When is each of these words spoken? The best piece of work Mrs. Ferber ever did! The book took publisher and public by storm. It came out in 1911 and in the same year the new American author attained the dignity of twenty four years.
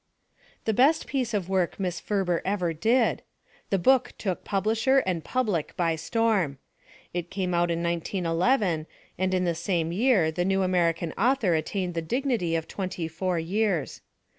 The 0.65 0.73
best 0.73 1.05
piece 1.05 1.31
of 1.31 1.47
work 1.47 1.77
Mrs. 1.77 2.01
Ferber 2.01 2.41
ever 2.43 2.73
did! 2.73 3.21
The 3.69 3.77
book 3.77 4.13
took 4.17 4.43
publisher 4.43 4.97
and 5.05 5.23
public 5.23 5.77
by 5.77 5.95
storm. 5.95 6.57
It 7.13 7.29
came 7.29 7.53
out 7.53 7.69
in 7.69 7.83
1911 7.83 8.87
and 9.19 9.33
in 9.35 9.43
the 9.45 9.53
same 9.53 9.91
year 9.91 10.31
the 10.31 10.43
new 10.43 10.63
American 10.63 11.11
author 11.19 11.53
attained 11.53 11.93
the 11.93 12.01
dignity 12.01 12.55
of 12.55 12.67
twenty 12.67 13.07
four 13.07 13.37
years. 13.37 14.01